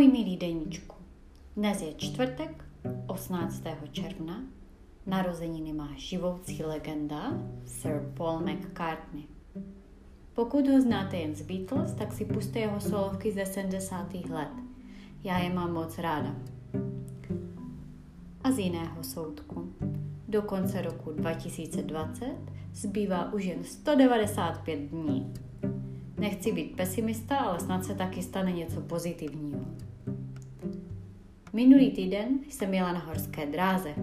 Můj 0.00 0.08
milý 0.08 0.36
deníčku, 0.36 0.96
dnes 1.56 1.82
je 1.82 1.94
čtvrtek, 1.94 2.64
18. 3.06 3.62
června, 3.92 4.42
narozeniny 5.06 5.72
má 5.72 5.88
živoucí 5.96 6.62
legenda 6.62 7.32
Sir 7.66 8.12
Paul 8.16 8.40
McCartney. 8.40 9.24
Pokud 10.34 10.68
ho 10.68 10.80
znáte 10.80 11.16
jen 11.16 11.34
z 11.34 11.42
Beatles, 11.42 11.94
tak 11.94 12.12
si 12.12 12.24
puste 12.24 12.58
jeho 12.58 12.80
solovky 12.80 13.32
ze 13.32 13.46
70. 13.46 14.14
let. 14.14 14.48
Já 15.24 15.38
je 15.38 15.54
mám 15.54 15.72
moc 15.72 15.98
ráda. 15.98 16.34
A 18.44 18.52
z 18.52 18.58
jiného 18.58 19.04
soudku. 19.04 19.72
Do 20.28 20.42
konce 20.42 20.82
roku 20.82 21.12
2020 21.12 22.36
zbývá 22.74 23.32
už 23.32 23.44
jen 23.44 23.64
195 23.64 24.78
dní. 24.78 25.32
Nechci 26.20 26.52
být 26.52 26.76
pesimista, 26.76 27.36
ale 27.36 27.60
snad 27.60 27.84
se 27.84 27.94
taky 27.94 28.22
stane 28.22 28.52
něco 28.52 28.80
pozitivního. 28.80 29.60
Minulý 31.52 31.90
týden 31.90 32.38
jsem 32.48 32.74
jela 32.74 32.92
na 32.92 32.98
horské 32.98 33.46
dráze. 33.46 33.94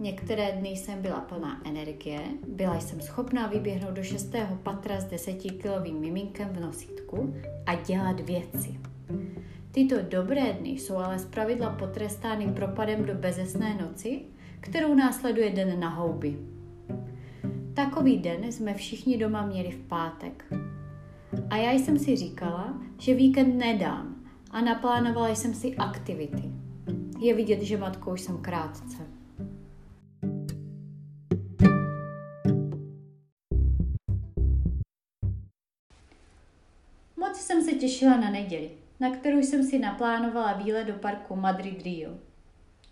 Některé 0.00 0.52
dny 0.52 0.68
jsem 0.68 1.02
byla 1.02 1.20
plná 1.20 1.60
energie, 1.64 2.20
byla 2.48 2.80
jsem 2.80 3.00
schopná 3.00 3.46
vyběhnout 3.46 3.94
do 3.94 4.02
šestého 4.02 4.56
patra 4.56 5.00
s 5.00 5.04
desetikilovým 5.04 6.00
miminkem 6.00 6.48
v 6.48 6.60
nosítku 6.60 7.34
a 7.66 7.74
dělat 7.74 8.20
věci. 8.20 8.80
Tyto 9.72 9.96
dobré 10.02 10.52
dny 10.52 10.70
jsou 10.70 10.96
ale 10.96 11.18
zpravidla 11.18 11.70
potrestány 11.70 12.46
propadem 12.46 13.04
do 13.04 13.14
bezesné 13.14 13.78
noci, 13.82 14.20
kterou 14.60 14.94
následuje 14.94 15.50
den 15.50 15.80
na 15.80 15.88
houby. 15.88 16.38
Takový 17.74 18.18
den 18.18 18.52
jsme 18.52 18.74
všichni 18.74 19.18
doma 19.18 19.46
měli 19.46 19.70
v 19.70 19.88
pátek. 19.88 20.44
A 21.50 21.56
já 21.56 21.72
jsem 21.72 21.98
si 21.98 22.16
říkala, 22.16 22.82
že 22.98 23.14
víkend 23.14 23.58
nedám 23.58 24.24
a 24.50 24.60
naplánovala 24.60 25.28
jsem 25.28 25.54
si 25.54 25.76
aktivity. 25.76 26.42
Je 27.18 27.34
vidět, 27.34 27.62
že 27.62 27.76
matkou 27.76 28.12
už 28.12 28.20
jsem 28.20 28.38
krátce. 28.38 28.96
Moc 37.16 37.36
jsem 37.36 37.62
se 37.62 37.72
těšila 37.72 38.16
na 38.16 38.30
neděli, 38.30 38.70
na 39.00 39.10
kterou 39.10 39.38
jsem 39.38 39.62
si 39.64 39.78
naplánovala 39.78 40.52
výlet 40.52 40.84
do 40.84 40.92
parku 40.92 41.36
Madrid 41.36 41.82
Rio. 41.82 42.10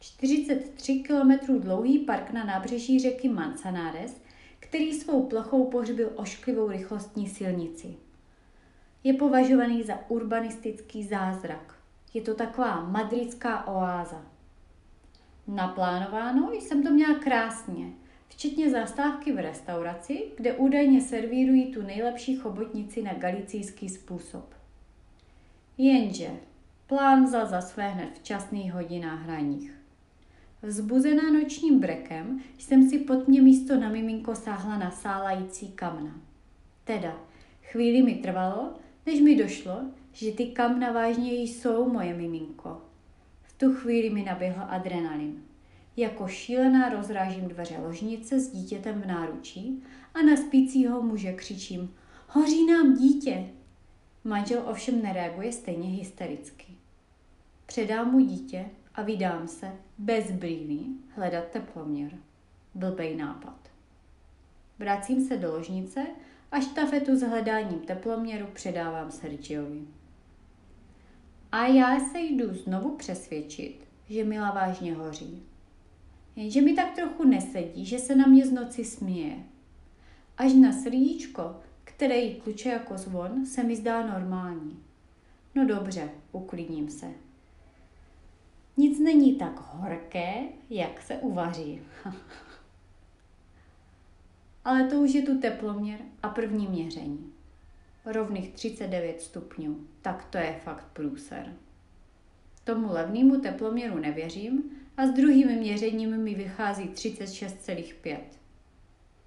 43 0.00 1.03
km 1.03 1.61
dlouhý 1.61 1.98
park 1.98 2.31
na 2.31 2.44
nábřeží 2.44 3.00
řeky 3.00 3.28
Manzanares, 3.28 4.20
který 4.61 4.92
svou 4.92 5.27
plochou 5.27 5.70
pohřbil 5.70 6.12
ošklivou 6.16 6.69
rychlostní 6.69 7.28
silnici. 7.28 7.97
Je 9.05 9.12
považovaný 9.14 9.83
za 9.83 9.98
urbanistický 10.08 11.05
zázrak. 11.05 11.75
Je 12.14 12.22
to 12.22 12.34
taková 12.34 12.81
madridská 12.81 13.67
oáza. 13.67 14.22
Naplánováno 15.47 16.53
jsem 16.53 16.83
to 16.83 16.91
měla 16.91 17.19
krásně, 17.19 17.86
včetně 18.28 18.70
zastávky 18.70 19.33
v 19.33 19.39
restauraci, 19.39 20.25
kde 20.36 20.53
údajně 20.53 21.00
servírují 21.00 21.72
tu 21.72 21.83
nejlepší 21.83 22.36
chobotnici 22.36 23.03
na 23.03 23.14
galicijský 23.14 23.89
způsob. 23.89 24.55
Jenže 25.78 26.31
plán 26.87 27.25
vzal 27.25 27.47
za 27.47 27.61
své 27.61 27.89
hned 27.89 28.11
v 28.19 28.22
časných 28.22 28.72
hodinách 28.72 29.22
hraních. 29.22 29.75
Vzbuzená 30.62 31.31
nočním 31.33 31.81
brekem 31.81 32.41
jsem 32.59 32.89
si 32.89 32.98
pod 32.98 33.28
mě 33.28 33.42
místo 33.42 33.77
na 33.81 33.89
miminko 33.89 34.34
sáhla 34.34 34.78
na 34.78 34.91
sálající 34.91 35.72
kamna. 35.72 36.20
Teda, 36.84 37.16
chvíli 37.62 38.03
mi 38.03 38.14
trvalo, 38.14 38.75
než 39.06 39.20
mi 39.20 39.36
došlo, 39.36 39.81
že 40.12 40.33
ty 40.33 40.47
kamna 40.47 40.92
vážně 40.92 41.33
jsou 41.33 41.92
moje 41.92 42.14
miminko. 42.14 42.81
V 43.43 43.53
tu 43.53 43.75
chvíli 43.75 44.10
mi 44.10 44.22
naběhl 44.22 44.62
adrenalin. 44.69 45.43
Jako 45.97 46.28
šílená 46.28 46.88
rozrážím 46.88 47.49
dveře 47.49 47.78
ložnice 47.78 48.41
s 48.41 48.53
dítětem 48.53 49.03
v 49.03 49.06
náručí 49.06 49.82
a 50.15 50.22
na 50.22 50.37
spícího 50.37 51.03
muže 51.03 51.32
křičím 51.32 51.94
Hoří 52.28 52.66
nám 52.66 52.94
dítě! 52.94 53.47
Manžel 54.25 54.62
ovšem 54.66 55.03
nereaguje 55.03 55.53
stejně 55.53 55.88
hystericky. 55.88 56.66
Předám 57.66 58.10
mu 58.10 58.21
dítě 58.21 58.71
a 58.94 59.03
vydám 59.03 59.49
se 59.49 59.72
bez 59.99 60.31
brýlí 60.31 60.97
hledat 61.09 61.44
teploměr. 61.44 62.12
Blbej 62.75 63.16
nápad. 63.16 63.69
Vracím 64.78 65.25
se 65.25 65.37
do 65.37 65.53
ložnice 65.53 66.06
a 66.52 66.60
štafetu 66.60 67.16
s 67.16 67.22
hledáním 67.22 67.78
teploměru 67.78 68.46
předávám 68.52 69.10
Sergiovi. 69.10 69.80
A 71.52 71.66
já 71.66 72.00
se 72.00 72.20
jdu 72.20 72.54
znovu 72.54 72.96
přesvědčit, 72.96 73.84
že 74.08 74.24
Mila 74.24 74.50
vážně 74.50 74.94
hoří. 74.94 75.42
Jenže 76.36 76.60
mi 76.60 76.74
tak 76.74 76.94
trochu 76.94 77.24
nesedí, 77.24 77.86
že 77.86 77.98
se 77.98 78.16
na 78.16 78.26
mě 78.26 78.46
z 78.46 78.52
noci 78.52 78.84
směje. 78.84 79.36
Až 80.38 80.52
na 80.52 80.72
srdíčko, 80.72 81.56
které 81.84 82.16
jí 82.16 82.34
kluče 82.34 82.69
jako 82.69 82.98
zvon, 82.98 83.46
se 83.46 83.64
mi 83.64 83.76
zdá 83.76 84.06
normální. 84.06 84.82
No 85.54 85.66
dobře, 85.66 86.10
uklidním 86.32 86.90
se. 86.90 87.06
Nic 88.76 88.98
není 88.98 89.34
tak 89.34 89.60
horké, 89.72 90.34
jak 90.70 91.02
se 91.02 91.16
uvaří. 91.16 91.80
Ale 94.65 94.84
to 94.84 94.97
už 94.97 95.15
je 95.15 95.23
tu 95.23 95.39
teploměr 95.39 95.99
a 96.23 96.28
první 96.28 96.67
měření. 96.67 97.33
Rovných 98.05 98.53
39 98.53 99.21
stupňů. 99.21 99.87
Tak 100.03 100.25
to 100.31 100.39
je 100.39 100.61
fakt 100.65 100.87
průser. 100.93 101.56
Tomu 102.65 102.93
levnému 102.93 103.41
teploměru 103.41 103.99
nevěřím 103.99 104.62
a 104.97 105.06
s 105.06 105.11
druhým 105.11 105.49
měřením 105.49 106.17
mi 106.17 106.34
vychází 106.34 106.89
36,5. 106.89 108.19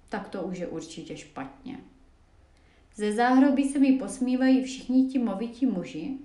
Tak 0.08 0.28
to 0.28 0.42
už 0.42 0.58
je 0.58 0.66
určitě 0.66 1.16
špatně. 1.16 1.78
Ze 2.94 3.12
záhroby 3.12 3.64
se 3.64 3.78
mi 3.78 3.92
posmívají 3.92 4.64
všichni 4.64 5.06
ti 5.06 5.18
movití 5.18 5.66
muži, 5.66 6.18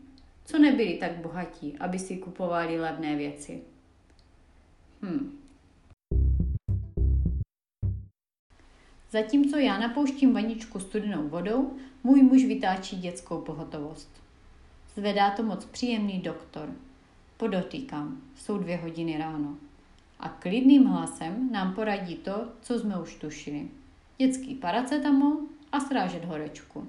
co 0.46 0.60
nebyli 0.60 0.94
tak 0.94 1.12
bohatí, 1.12 1.78
aby 1.80 2.00
si 2.00 2.18
kupovali 2.18 2.80
levné 2.80 3.16
věci. 3.16 3.62
Zatímco 9.12 9.58
já 9.58 9.80
napouštím 9.80 10.34
vaničku 10.34 10.80
studenou 10.80 11.28
vodou, 11.28 11.78
můj 12.04 12.24
muž 12.24 12.46
vytáčí 12.46 12.96
dětskou 12.96 13.42
pohotovost. 13.42 14.10
Zvedá 14.96 15.30
to 15.30 15.44
moc 15.44 15.66
příjemný 15.66 16.20
doktor. 16.20 16.74
Podotýkám, 17.38 18.22
jsou 18.36 18.58
dvě 18.58 18.78
hodiny 18.78 19.18
ráno. 19.18 19.58
A 20.20 20.30
klidným 20.30 20.86
hlasem 20.86 21.52
nám 21.52 21.74
poradí 21.74 22.16
to, 22.16 22.48
co 22.62 22.80
jsme 22.80 23.02
už 23.02 23.16
tušili. 23.16 23.68
Dětský 24.18 24.56
paracetamol 24.56 25.38
a 25.72 25.80
srážet 25.80 26.26
horečku. 26.26 26.88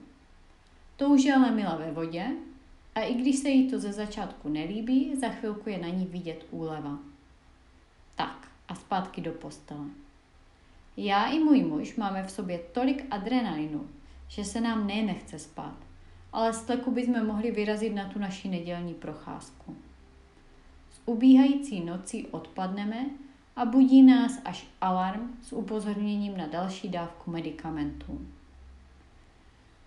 To 0.96 1.08
už 1.08 1.24
je 1.24 1.34
ale 1.34 1.50
Mila 1.50 1.76
ve 1.76 1.90
vodě 1.90 2.26
a 2.94 3.00
i 3.00 3.14
když 3.14 3.36
se 3.36 3.48
jí 3.48 3.70
to 3.70 3.78
ze 3.78 3.92
začátku 3.92 4.48
nelíbí, 4.48 5.16
za 5.16 5.28
chvilku 5.28 5.68
je 5.68 5.78
na 5.78 5.88
ní 5.88 6.06
vidět 6.06 6.46
úleva. 6.50 6.98
Tak 8.16 8.48
a 8.68 8.74
zpátky 8.74 9.20
do 9.20 9.32
postele. 9.32 9.84
Já 10.96 11.26
i 11.26 11.38
můj 11.38 11.62
muž 11.62 11.96
máme 11.96 12.22
v 12.22 12.30
sobě 12.30 12.58
tolik 12.72 13.06
adrenalinu, 13.10 13.88
že 14.28 14.44
se 14.44 14.60
nám 14.60 14.86
nechce 14.86 15.38
spát, 15.38 15.76
ale 16.32 16.52
z 16.52 16.62
tleku 16.62 16.90
bychom 16.90 17.26
mohli 17.26 17.50
vyrazit 17.50 17.94
na 17.94 18.08
tu 18.08 18.18
naši 18.18 18.48
nedělní 18.48 18.94
procházku. 18.94 19.76
S 20.90 21.00
ubíhající 21.06 21.84
nocí 21.84 22.26
odpadneme 22.26 23.06
a 23.56 23.64
budí 23.64 24.02
nás 24.02 24.40
až 24.44 24.66
alarm 24.80 25.36
s 25.42 25.52
upozorněním 25.52 26.36
na 26.36 26.46
další 26.46 26.88
dávku 26.88 27.30
medicamentů. 27.30 28.20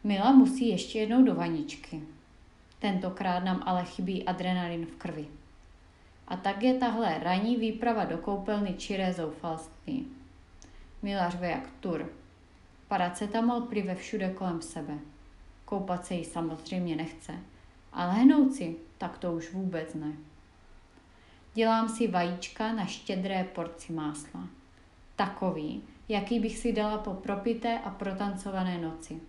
Mila 0.03 0.31
musí 0.31 0.67
ještě 0.67 0.99
jednou 0.99 1.23
do 1.23 1.35
vaničky. 1.35 2.01
Tentokrát 2.79 3.43
nám 3.43 3.63
ale 3.65 3.85
chybí 3.85 4.23
adrenalin 4.23 4.85
v 4.85 4.95
krvi. 4.95 5.27
A 6.27 6.37
tak 6.37 6.63
je 6.63 6.73
tahle 6.73 7.19
ranní 7.19 7.55
výprava 7.55 8.05
do 8.05 8.17
koupelny 8.17 8.73
čiré 8.73 9.13
zoufalství. 9.13 10.07
Mila 11.05 11.29
řve 11.29 11.49
jak 11.49 11.69
tur. 11.79 12.09
Paracetamol 12.87 13.61
plive 13.61 13.95
všude 13.95 14.29
kolem 14.29 14.61
sebe. 14.61 14.93
Koupat 15.65 16.05
se 16.05 16.13
jí 16.13 16.25
samozřejmě 16.25 16.95
nechce. 16.95 17.33
Ale 17.93 18.13
hnout 18.13 18.53
si, 18.53 18.75
tak 18.97 19.17
to 19.17 19.33
už 19.33 19.53
vůbec 19.53 19.93
ne. 19.93 20.13
Dělám 21.53 21.89
si 21.89 22.07
vajíčka 22.07 22.73
na 22.73 22.85
štědré 22.85 23.43
porci 23.43 23.93
másla. 23.93 24.47
Takový, 25.15 25.83
jaký 26.09 26.39
bych 26.39 26.57
si 26.57 26.73
dala 26.73 26.97
po 26.97 27.13
propité 27.13 27.79
a 27.79 27.89
protancované 27.89 28.77
noci 28.77 29.19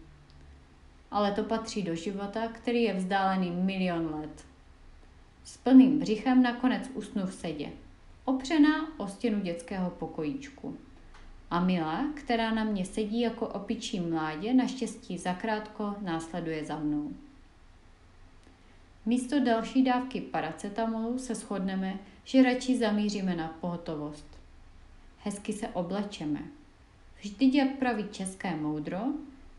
ale 1.10 1.32
to 1.32 1.42
patří 1.42 1.82
do 1.82 1.94
života, 1.94 2.48
který 2.48 2.82
je 2.82 2.94
vzdálený 2.94 3.50
milion 3.50 4.14
let. 4.14 4.44
S 5.44 5.56
plným 5.56 5.98
břichem 5.98 6.42
nakonec 6.42 6.90
usnu 6.94 7.26
v 7.26 7.34
sedě, 7.34 7.72
opřená 8.24 8.98
o 8.98 9.08
stěnu 9.08 9.40
dětského 9.40 9.90
pokojíčku. 9.90 10.76
A 11.50 11.60
Mila, 11.60 12.04
která 12.14 12.54
na 12.54 12.64
mě 12.64 12.84
sedí 12.84 13.20
jako 13.20 13.46
opičí 13.46 14.00
mládě, 14.00 14.54
naštěstí 14.54 15.18
zakrátko 15.18 15.94
následuje 16.00 16.64
za 16.64 16.76
mnou. 16.76 17.10
Místo 19.06 19.40
další 19.40 19.84
dávky 19.84 20.20
paracetamolu 20.20 21.18
se 21.18 21.34
shodneme, 21.34 21.98
že 22.24 22.42
radši 22.42 22.78
zamíříme 22.78 23.36
na 23.36 23.48
pohotovost. 23.48 24.26
Hezky 25.24 25.52
se 25.52 25.68
oblečeme. 25.68 26.40
Vždyť, 27.20 27.54
jak 27.54 27.78
praví 27.78 28.04
české 28.10 28.56
moudro, 28.56 28.98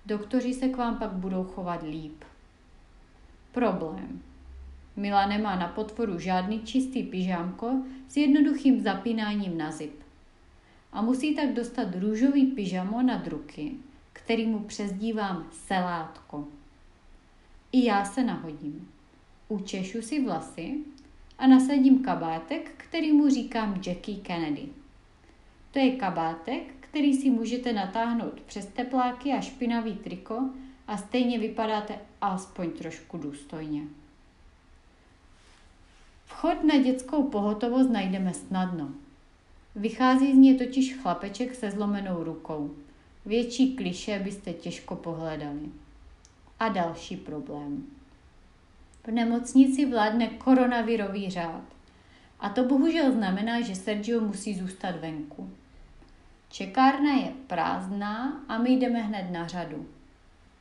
doktoři 0.06 0.54
se 0.54 0.69
k 0.69 0.78
vám 0.78 0.98
pak 0.98 1.12
budou 1.12 1.44
chovat 1.44 1.83
líp. 1.83 2.24
Problém. 3.51 4.22
Mila 4.95 5.25
nemá 5.25 5.56
na 5.56 5.68
potvoru 5.68 6.19
žádný 6.19 6.62
čistý 6.62 7.04
pyžámko 7.04 7.72
s 8.07 8.18
jednoduchým 8.18 8.81
zapínáním 8.81 9.57
na 9.57 9.72
zip. 9.72 10.06
A 10.98 11.02
musí 11.02 11.36
tak 11.36 11.54
dostat 11.54 11.88
růžový 11.96 12.46
pyžamo 12.46 13.02
nad 13.02 13.28
ruky, 13.28 13.72
který 14.14 14.46
mu 14.46 14.60
přezdívám 14.60 15.48
selátko. 15.52 16.48
I 17.72 17.86
já 17.86 18.06
se 18.06 18.24
nahodím. 18.24 18.92
Učešu 19.48 20.02
si 20.02 20.24
vlasy 20.26 20.78
a 21.38 21.48
nasadím 21.48 22.04
kabátek, 22.04 22.72
který 22.78 23.12
mu 23.12 23.30
říkám 23.30 23.82
Jackie 23.86 24.18
Kennedy. 24.18 24.70
To 25.72 25.80
je 25.80 25.96
kabátek, 25.96 26.74
který 26.80 27.14
si 27.14 27.30
můžete 27.30 27.74
natáhnout 27.74 28.42
přes 28.42 28.66
tepláky 28.66 29.34
a 29.34 29.42
špinavý 29.42 29.96
triko 29.96 30.50
a 30.88 30.98
stejně 30.98 31.40
vypadáte 31.40 32.00
alespoň 32.22 32.72
trošku 32.72 33.18
důstojně. 33.18 33.82
Vchod 36.26 36.64
na 36.64 36.78
dětskou 36.78 37.24
pohotovost 37.24 37.90
najdeme 37.90 38.34
snadno. 38.34 39.06
Vychází 39.78 40.34
z 40.34 40.38
něj 40.38 40.58
totiž 40.58 40.96
chlapeček 40.96 41.56
se 41.56 41.72
zlomenou 41.72 42.24
rukou. 42.24 42.76
Větší 43.26 43.76
kliše 43.76 44.20
byste 44.20 44.54
těžko 44.54 44.96
pohledali. 44.96 45.60
A 46.60 46.70
další 46.70 47.18
problém. 47.18 47.86
V 49.04 49.12
nemocnici 49.12 49.86
vládne 49.86 50.28
koronavirový 50.28 51.30
řád. 51.30 51.64
A 52.40 52.50
to 52.50 52.64
bohužel 52.64 53.12
znamená, 53.12 53.62
že 53.62 53.76
Sergio 53.76 54.22
musí 54.22 54.56
zůstat 54.56 54.96
venku. 54.96 55.50
Čekárna 56.50 57.14
je 57.14 57.34
prázdná 57.48 58.44
a 58.48 58.58
my 58.58 58.70
jdeme 58.70 59.02
hned 59.02 59.32
na 59.32 59.48
řadu. 59.48 59.88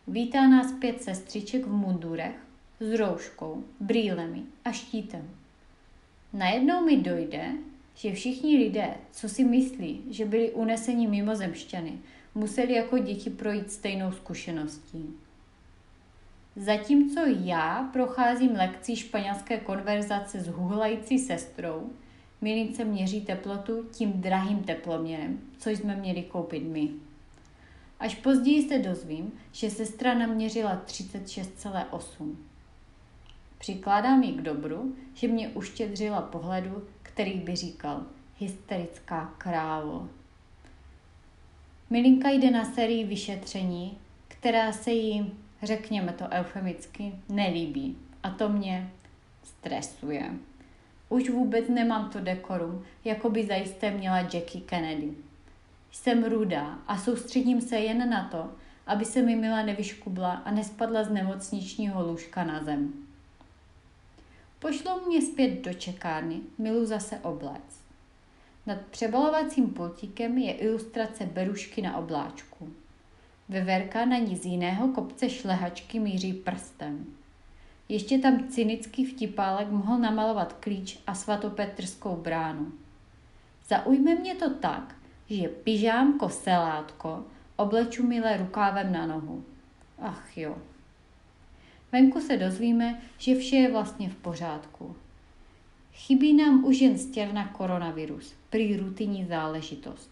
Vítá 0.06 0.48
nás 0.48 0.72
pět 0.72 1.02
sestřiček 1.02 1.66
v 1.66 1.72
mundurech 1.72 2.36
s 2.80 2.98
rouškou, 2.98 3.64
brýlemi 3.80 4.42
a 4.64 4.72
štítem. 4.72 5.30
Najednou 6.32 6.84
mi 6.84 6.96
dojde, 6.96 7.52
že 7.96 8.12
všichni 8.12 8.56
lidé, 8.56 8.94
co 9.12 9.28
si 9.28 9.44
myslí, 9.44 10.00
že 10.10 10.24
byli 10.24 10.50
uneseni 10.50 11.06
mimozemšťany, 11.06 11.92
museli 12.34 12.72
jako 12.72 12.98
děti 12.98 13.30
projít 13.30 13.72
stejnou 13.72 14.12
zkušeností. 14.12 15.04
Zatímco 16.56 17.20
já 17.26 17.90
procházím 17.92 18.52
lekcí 18.52 18.96
španělské 18.96 19.56
konverzace 19.56 20.40
s 20.40 20.48
huhlající 20.48 21.18
sestrou, 21.18 21.90
Milince 22.40 22.84
měří 22.84 23.20
teplotu 23.20 23.86
tím 23.90 24.12
drahým 24.12 24.58
teploměrem, 24.64 25.40
co 25.58 25.70
jsme 25.70 25.96
měli 25.96 26.22
koupit 26.22 26.62
my. 26.62 26.88
Až 28.00 28.14
později 28.14 28.68
se 28.68 28.78
dozvím, 28.78 29.32
že 29.52 29.70
sestra 29.70 30.14
naměřila 30.14 30.82
36,8. 30.86 32.36
Přikládám 33.66 34.22
ji 34.22 34.32
k 34.32 34.40
dobru, 34.40 34.96
že 35.14 35.28
mě 35.28 35.48
uštědřila 35.48 36.22
pohledu, 36.22 36.84
který 37.02 37.32
by 37.32 37.56
říkal 37.56 38.02
hysterická 38.38 39.34
králo. 39.38 40.08
Milinka 41.90 42.30
jde 42.30 42.50
na 42.50 42.64
sérii 42.64 43.04
vyšetření, 43.04 43.98
která 44.28 44.72
se 44.72 44.90
jí, 44.90 45.32
řekněme 45.62 46.12
to 46.12 46.24
eufemicky, 46.30 47.12
nelíbí. 47.28 47.96
A 48.22 48.30
to 48.30 48.48
mě 48.48 48.90
stresuje. 49.44 50.30
Už 51.08 51.30
vůbec 51.30 51.68
nemám 51.68 52.10
to 52.10 52.20
dekorum, 52.20 52.84
jako 53.04 53.30
by 53.30 53.46
zajisté 53.46 53.90
měla 53.90 54.18
Jackie 54.18 54.64
Kennedy. 54.64 55.10
Jsem 55.92 56.24
rudá 56.24 56.78
a 56.86 56.98
soustředím 56.98 57.60
se 57.60 57.76
jen 57.78 58.10
na 58.10 58.28
to, 58.28 58.50
aby 58.86 59.04
se 59.04 59.22
mi 59.22 59.36
Mila 59.36 59.62
nevyškubla 59.62 60.32
a 60.32 60.50
nespadla 60.50 61.04
z 61.04 61.10
nemocničního 61.10 62.06
lůžka 62.06 62.44
na 62.44 62.64
zem. 62.64 63.05
Pošlou 64.66 65.06
mě 65.06 65.22
zpět 65.22 65.64
do 65.64 65.74
čekárny, 65.74 66.40
Milu 66.58 66.84
zase 66.84 67.18
oblec. 67.18 67.82
Nad 68.66 68.78
přebalovacím 68.90 69.70
pultíkem 69.70 70.38
je 70.38 70.52
ilustrace 70.52 71.26
berušky 71.26 71.82
na 71.82 71.96
obláčku. 71.96 72.68
Veverka 73.48 74.04
na 74.04 74.18
ní 74.18 74.36
z 74.36 74.44
jiného 74.44 74.88
kopce 74.88 75.30
šlehačky 75.30 76.00
míří 76.00 76.32
prstem. 76.32 77.06
Ještě 77.88 78.18
tam 78.18 78.48
cynický 78.48 79.04
vtipálek 79.04 79.68
mohl 79.68 79.98
namalovat 79.98 80.52
klíč 80.52 80.98
a 81.06 81.14
svatopetrskou 81.14 82.16
bránu. 82.16 82.72
Zaujme 83.68 84.14
mě 84.14 84.34
to 84.34 84.54
tak, 84.54 84.94
že 85.30 85.48
pyžámko 85.48 86.28
selátko 86.28 87.24
obleču 87.56 88.06
milé 88.06 88.36
rukávem 88.36 88.92
na 88.92 89.06
nohu. 89.06 89.44
Ach 89.98 90.38
jo. 90.38 90.58
Venku 91.96 92.20
se 92.20 92.36
dozvíme, 92.36 93.00
že 93.18 93.34
vše 93.34 93.56
je 93.56 93.72
vlastně 93.72 94.08
v 94.08 94.16
pořádku. 94.16 94.96
Chybí 95.92 96.34
nám 96.34 96.64
už 96.64 96.80
jen 96.80 96.98
stěrna 96.98 97.48
koronavirus, 97.48 98.34
prý 98.50 98.76
rutinní 98.76 99.24
záležitost. 99.24 100.10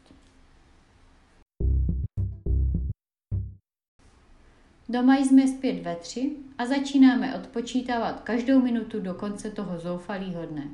Doma 4.89 5.17
jsme 5.17 5.49
zpět 5.49 5.83
ve 5.83 5.97
tři 5.97 6.31
a 6.59 6.67
začínáme 6.67 7.37
odpočítávat 7.37 8.21
každou 8.21 8.63
minutu 8.63 9.01
do 9.01 9.15
konce 9.15 9.51
toho 9.51 9.79
zoufalého 9.79 10.47
dne. 10.47 10.69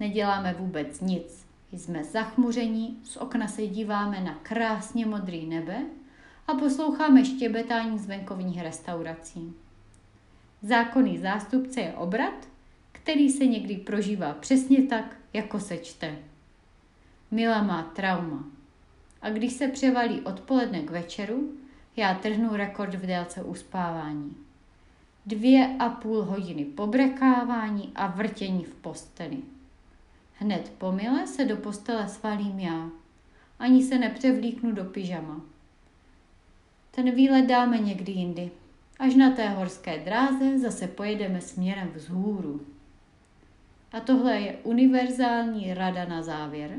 Neděláme 0.00 0.54
vůbec 0.58 1.00
nic. 1.00 1.46
Jsme 1.72 2.04
zachmuření, 2.04 2.98
z 3.04 3.16
okna 3.16 3.48
se 3.48 3.66
díváme 3.66 4.20
na 4.20 4.34
krásně 4.34 5.06
modrý 5.06 5.46
nebe 5.46 5.86
a 6.46 6.54
posloucháme 6.54 7.24
štěbetání 7.24 7.98
z 7.98 8.06
venkovních 8.06 8.62
restaurací. 8.62 9.54
Zákonný 10.62 11.18
zástupce 11.18 11.80
je 11.80 11.92
obrat, 11.92 12.48
který 12.92 13.30
se 13.30 13.46
někdy 13.46 13.76
prožívá 13.76 14.32
přesně 14.34 14.82
tak, 14.82 15.16
jako 15.32 15.60
se 15.60 15.76
čte. 15.76 16.18
Mila 17.30 17.62
má 17.62 17.82
trauma. 17.82 18.44
A 19.22 19.30
když 19.30 19.52
se 19.52 19.68
převalí 19.68 20.20
odpoledne 20.20 20.80
k 20.80 20.90
večeru, 20.90 21.52
já 21.96 22.14
trhnu 22.14 22.56
rekord 22.56 22.94
v 22.94 23.06
délce 23.06 23.42
uspávání. 23.42 24.36
Dvě 25.26 25.76
a 25.78 25.88
půl 25.88 26.22
hodiny 26.22 26.64
pobrekávání 26.64 27.92
a 27.94 28.06
vrtění 28.06 28.64
v 28.64 28.74
posteli. 28.74 29.38
Hned 30.34 30.72
pomile 30.78 31.26
se 31.26 31.44
do 31.44 31.56
postele 31.56 32.08
svalím 32.08 32.58
já. 32.58 32.90
Ani 33.58 33.82
se 33.82 33.98
nepřevlíknu 33.98 34.72
do 34.72 34.84
pyžama. 34.84 35.40
Ten 36.90 37.10
výlet 37.10 37.46
dáme 37.46 37.78
někdy 37.78 38.12
jindy. 38.12 38.50
Až 39.00 39.14
na 39.14 39.30
té 39.30 39.48
horské 39.48 39.98
dráze 39.98 40.58
zase 40.58 40.88
pojedeme 40.88 41.40
směrem 41.40 41.88
vzhůru. 41.94 42.66
A 43.92 44.00
tohle 44.00 44.40
je 44.40 44.58
univerzální 44.62 45.74
rada 45.74 46.04
na 46.04 46.22
závěr, 46.22 46.70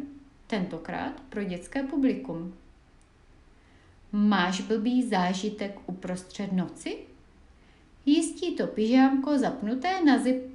tentokrát 0.48 1.22
pro 1.30 1.44
dětské 1.44 1.84
publikum. 1.84 2.54
Máš 4.12 4.62
blbý 4.62 5.04
zážitek 5.04 5.80
uprostřed 5.88 6.52
noci? 6.52 6.98
Jistí 8.06 8.56
to 8.56 8.68
pyžámko 8.68 9.38
zapnuté 9.38 10.04
na 10.06 10.20
zip 10.20 10.51